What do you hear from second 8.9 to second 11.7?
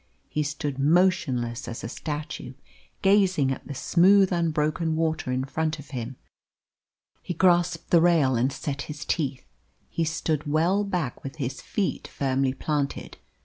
teeth; he stood well back with his